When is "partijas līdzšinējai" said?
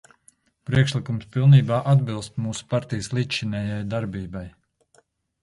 2.73-3.79